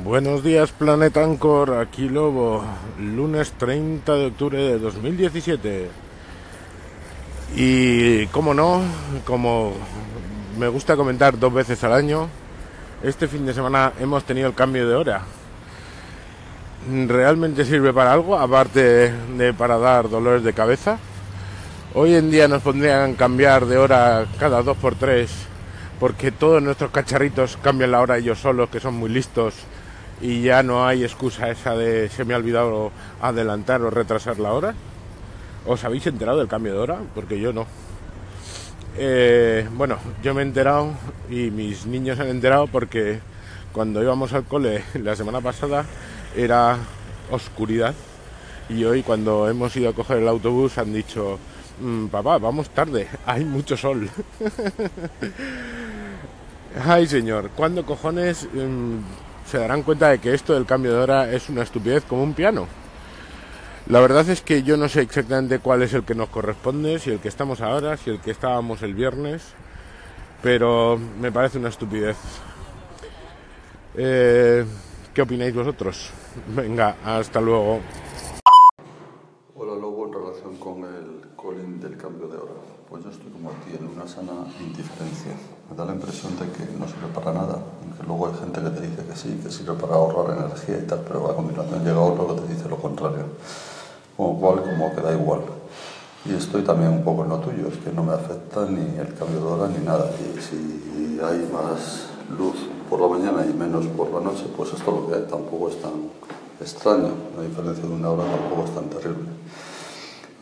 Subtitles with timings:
[0.00, 1.74] Buenos días, Planeta Ancor.
[1.74, 2.64] Aquí Lobo,
[2.98, 5.90] lunes 30 de octubre de 2017.
[7.54, 8.80] Y como no,
[9.26, 9.74] como
[10.58, 12.26] me gusta comentar dos veces al año,
[13.02, 15.24] este fin de semana hemos tenido el cambio de hora.
[17.06, 20.98] ¿Realmente sirve para algo, aparte de para dar dolores de cabeza?
[21.92, 25.30] Hoy en día nos pondrían cambiar de hora cada dos por tres,
[26.00, 29.54] porque todos nuestros cacharritos cambian la hora ellos solos, que son muy listos,
[30.22, 34.52] y ya no hay excusa esa de se me ha olvidado adelantar o retrasar la
[34.52, 34.74] hora.
[35.66, 36.98] ¿Os habéis enterado del cambio de hora?
[37.14, 37.66] Porque yo no.
[38.96, 40.92] Eh, bueno, yo me he enterado
[41.28, 43.20] y mis niños han enterado porque
[43.72, 45.84] cuando íbamos al cole la semana pasada
[46.36, 46.78] era
[47.30, 47.94] oscuridad
[48.68, 51.38] y hoy cuando hemos ido a coger el autobús han dicho
[51.80, 54.08] Mm, papá, vamos tarde, hay mucho sol.
[56.86, 58.98] Ay, señor, ¿cuándo cojones mm,
[59.52, 62.32] se darán cuenta de que esto del cambio de hora es una estupidez como un
[62.32, 62.66] piano?
[63.86, 67.10] La verdad es que yo no sé exactamente cuál es el que nos corresponde, si
[67.10, 69.42] el que estamos ahora, si el que estábamos el viernes,
[70.42, 72.16] pero me parece una estupidez.
[73.94, 74.64] Eh,
[75.12, 76.10] ¿Qué opináis vosotros?
[76.56, 77.80] Venga, hasta luego.
[79.54, 82.52] Hola Lobo, en relación con el colín del cambio de hora.
[82.88, 85.32] Pues yo estoy como a ti, en una sana indiferencia.
[85.68, 87.51] Me da la impresión de que no sirve para nada,
[88.12, 91.00] luego hay gente que te dice que sí, que sirve para ahorrar energía y tal,
[91.06, 93.24] pero a continuación llega otro que te dice lo contrario.
[94.16, 95.40] Con lo cual, como que da igual.
[96.24, 99.14] Y estoy también un poco en lo tuyo, es que no me afecta ni el
[99.14, 100.10] cambio de hora ni nada.
[100.20, 102.56] Y si hay más luz
[102.88, 105.80] por la mañana y menos por la noche, pues esto lo que hay tampoco es
[105.80, 105.92] tan
[106.60, 109.30] extraño, la diferencia de una hora tampoco es tan terrible.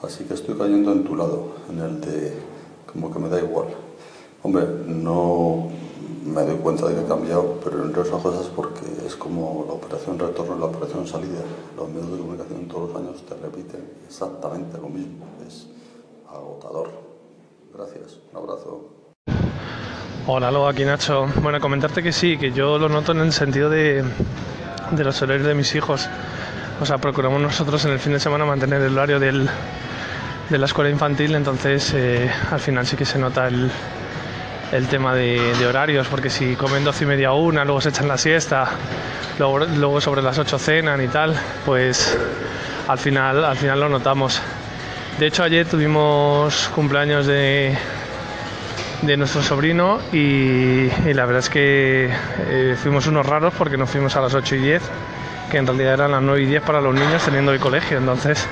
[0.02, 2.34] Así que estoy cayendo en tu lado, en el de
[2.92, 3.68] como que me da igual.
[4.42, 5.68] Hombre, no
[6.30, 9.74] me doy cuenta de que he cambiado, pero entre otras cosas porque es como la
[9.74, 11.40] operación retorno y la operación salida.
[11.76, 15.26] Los medios de comunicación todos los años te repiten exactamente lo mismo.
[15.46, 15.66] Es
[16.28, 16.90] agotador.
[17.74, 18.88] Gracias, un abrazo.
[20.26, 21.26] Hola, luego aquí Nacho.
[21.42, 24.04] Bueno, comentarte que sí, que yo lo noto en el sentido de,
[24.92, 26.08] de los horarios de mis hijos.
[26.80, 29.48] O sea, procuramos nosotros en el fin de semana mantener el horario del,
[30.48, 33.70] de la escuela infantil, entonces eh, al final sí que se nota el,
[34.72, 38.18] el tema de, horarios, porque si comen 12 y media una, luego se echan la
[38.18, 38.68] siesta,
[39.38, 42.16] luego, luego sobre las 8 cenan y tal, pues
[42.86, 44.40] al final, al final lo notamos.
[45.18, 47.76] De hecho, ayer tuvimos cumpleaños de,
[49.02, 52.10] de nuestro sobrino y, y, la verdad es que
[52.48, 54.82] eh, fuimos unos raros porque nos fuimos a las 8 y 10,
[55.50, 57.98] que en realidad eran las 9 y 10 para los niños teniendo el colegio.
[57.98, 58.46] Entonces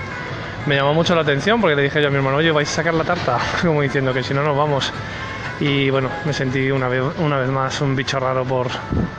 [0.66, 2.74] me llamó mucho la atención porque le dije yo a mi hermano, oye, vais a
[2.74, 4.92] sacar la tarta, como diciendo que si no nos vamos.
[5.60, 8.68] Y bueno, me sentí una vez, una vez más un bicho raro por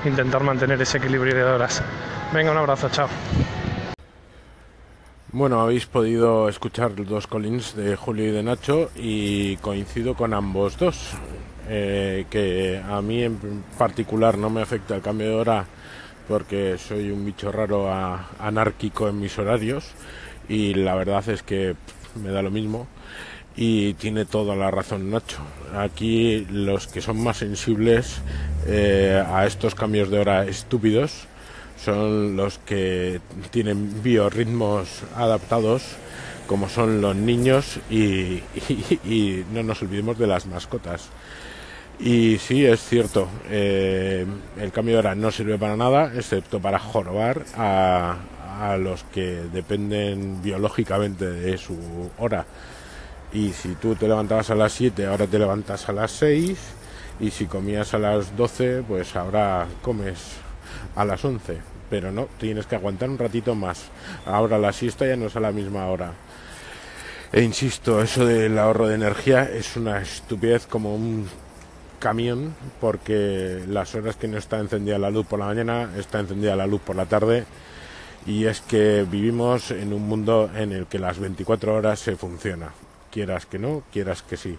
[0.05, 1.83] intentar mantener ese equilibrio de horas.
[2.33, 3.09] Venga, un abrazo, chao.
[5.31, 10.77] Bueno, habéis podido escuchar dos Collins de Julio y de Nacho y coincido con ambos
[10.77, 11.13] dos.
[11.71, 15.65] Eh, que a mí en particular no me afecta el cambio de hora
[16.27, 19.91] porque soy un bicho raro a, anárquico en mis horarios
[20.47, 21.75] y la verdad es que
[22.15, 22.87] me da lo mismo
[23.61, 25.39] y tiene toda la razón Nacho.
[25.75, 28.21] Aquí los que son más sensibles
[28.65, 31.27] eh, a estos cambios de hora estúpidos
[31.83, 33.19] son los que
[33.51, 35.83] tienen biorritmos adaptados,
[36.47, 38.41] como son los niños y,
[39.51, 41.09] no nos olvidemos de las mascotas.
[41.99, 44.25] Y sí, es cierto, eh,
[44.57, 50.41] el cambio de hora no sirve para nada, excepto para jorobar a los que dependen
[50.41, 51.77] biológicamente de su
[52.17, 52.45] hora.
[53.33, 56.57] Y si tú te levantabas a las 7, ahora te levantas a las 6,
[57.19, 60.17] y si comías a las 12, pues ahora comes
[60.95, 63.85] a las 11 pero no, tienes que aguantar un ratito más.
[64.25, 66.13] Ahora la siesta ya no es a la misma hora.
[67.31, 71.27] E insisto, eso del ahorro de energía es una estupidez como un
[71.99, 76.55] camión, porque las horas que no está encendida la luz por la mañana, está encendida
[76.55, 77.45] la luz por la tarde.
[78.25, 82.71] Y es que vivimos en un mundo en el que las 24 horas se funciona.
[83.11, 84.57] Quieras que no, quieras que sí.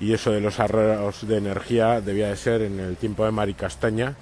[0.00, 3.54] Y eso de los ahorros de energía debía de ser en el tiempo de Mari
[3.54, 4.14] Castaña,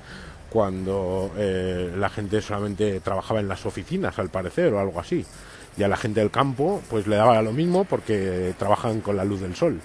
[0.50, 5.24] cuando eh, la gente solamente trabajaba en las oficinas, al parecer, o algo así.
[5.76, 9.24] Y a la gente del campo, pues le daba lo mismo porque trabajan con la
[9.24, 9.80] luz del sol.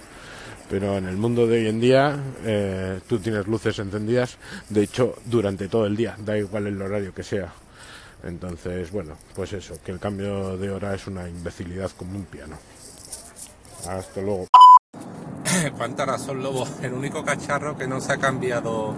[0.70, 4.38] Pero en el mundo de hoy en día, eh, tú tienes luces encendidas,
[4.70, 7.52] de hecho, durante todo el día, da igual el horario que sea.
[8.24, 12.56] Entonces, bueno, pues eso, que el cambio de hora es una imbecilidad como un piano.
[13.88, 14.46] Hasta luego.
[15.76, 16.66] cuánta razón, Lobo.
[16.82, 18.94] El único cacharro que no se ha cambiado,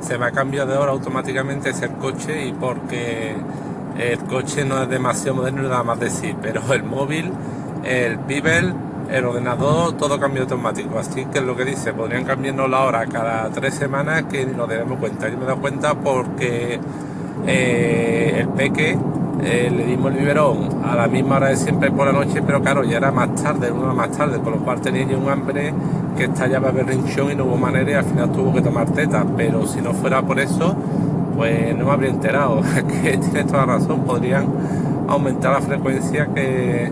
[0.00, 3.34] se me ha cambiado de hora automáticamente es el coche y porque
[3.98, 7.32] el coche no es demasiado moderno nada más decir, pero el móvil,
[7.84, 8.74] el Pibel,
[9.10, 10.98] el ordenador, todo cambia automático.
[10.98, 14.52] Así que es lo que dice, podrían cambiarnos la hora cada tres semanas que ni
[14.52, 15.28] nos debemos cuenta.
[15.28, 16.78] Yo me he dado cuenta porque
[17.46, 18.98] eh, el peque
[19.42, 22.60] eh, le dimos el biberón a la misma hora de siempre por la noche, pero
[22.62, 25.72] claro, ya era más tarde, una más tarde, con lo cual tenía yo un hambre
[26.16, 29.24] que estallaba berrinchón y no hubo manera y al final tuvo que tomar teta.
[29.36, 30.74] Pero si no fuera por eso,
[31.36, 32.62] pues no me habría enterado.
[33.02, 34.46] que tienes toda razón, podrían
[35.08, 36.90] aumentar la frecuencia que,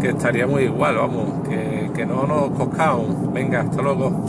[0.00, 3.32] que estaría muy igual, vamos, que, que no nos coscamos.
[3.32, 4.28] Venga, hasta luego.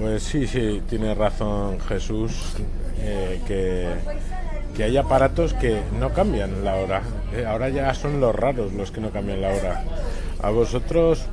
[0.00, 2.54] Pues sí, sí, tiene razón Jesús,
[3.00, 3.88] eh, que,
[4.76, 7.02] que hay aparatos que no cambian la hora.
[7.34, 9.84] Eh, ahora ya son los raros los que no cambian la hora.
[10.42, 11.26] ¿A vosotros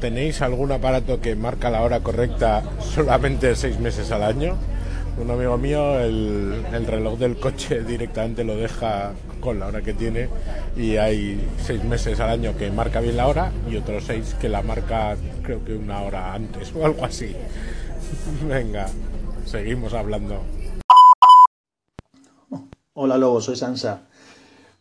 [0.00, 4.56] tenéis algún aparato que marca la hora correcta solamente seis meses al año?
[5.20, 9.92] Un amigo mío el, el reloj del coche directamente lo deja con la hora que
[9.92, 10.28] tiene
[10.76, 14.48] y hay seis meses al año que marca bien la hora y otros seis que
[14.48, 17.34] la marca creo que una hora antes o algo así.
[18.48, 18.86] Venga,
[19.44, 20.42] seguimos hablando.
[23.00, 24.08] Hola Lobo, soy Sansa.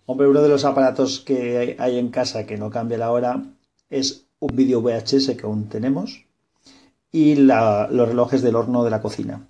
[0.08, 3.44] Hombre, uno de los aparatos que hay en casa que no cambia la hora
[3.92, 6.26] es un vídeo VHS que aún tenemos
[7.12, 9.48] y los relojes del horno de la cocina.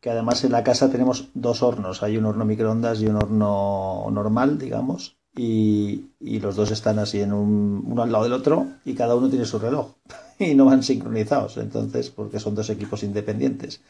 [0.00, 2.02] Que además en la casa tenemos dos hornos.
[2.02, 5.16] Hay un horno microondas y un horno normal, digamos.
[5.36, 9.14] Y, y los dos están así en un, uno al lado del otro y cada
[9.14, 9.92] uno tiene su reloj.
[10.40, 13.80] y no van sincronizados, entonces, porque son dos equipos independientes.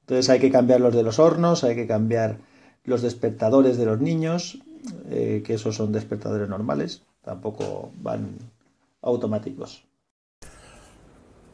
[0.00, 2.38] Entonces hay que cambiar los de los hornos, hay que cambiar
[2.84, 4.58] los despertadores de los niños,
[5.10, 8.38] eh, que esos son despertadores normales, tampoco van
[9.02, 9.84] automáticos.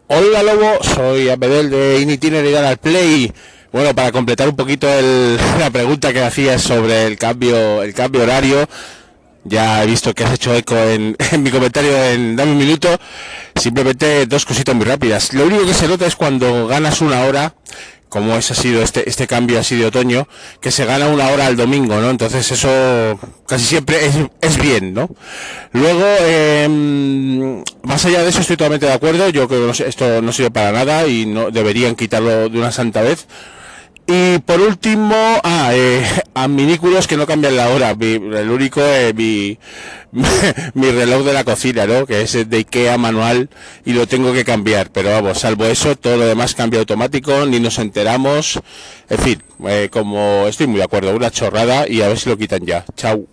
[0.06, 3.30] Hola Lobo, soy Abedel de Initineridad al Play.
[3.70, 8.22] Bueno, para completar un poquito el, la pregunta que hacías sobre el cambio, el cambio
[8.22, 8.66] horario,
[9.44, 12.88] ya he visto que has hecho eco en, en, mi comentario en Dame un minuto.
[13.54, 15.34] Simplemente dos cositas muy rápidas.
[15.34, 17.54] Lo único que se nota es cuando ganas una hora,
[18.08, 20.28] como ese ha sido este, este cambio así de otoño,
[20.60, 22.10] que se gana una hora al domingo, ¿no?
[22.10, 25.08] Entonces eso casi siempre es, es bien, ¿no?
[25.72, 29.28] Luego, eh, más allá de eso estoy totalmente de acuerdo.
[29.28, 32.72] Yo creo que no, esto no sirve para nada y no deberían quitarlo de una
[32.72, 33.26] santa vez.
[34.10, 35.14] Y por último,
[35.44, 36.02] ah, eh,
[36.32, 37.94] adminículos que no cambian la hora.
[37.94, 39.58] Mi, el único, eh, mi,
[40.72, 42.06] mi reloj de la cocina, ¿no?
[42.06, 43.50] Que es de Ikea manual
[43.84, 44.90] y lo tengo que cambiar.
[44.92, 48.58] Pero vamos, salvo eso, todo lo demás cambia automático, ni nos enteramos.
[49.10, 52.38] En fin, eh, como estoy muy de acuerdo, una chorrada y a ver si lo
[52.38, 52.86] quitan ya.
[52.96, 53.26] Chao.